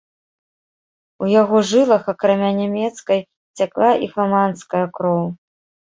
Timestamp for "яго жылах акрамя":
1.41-2.49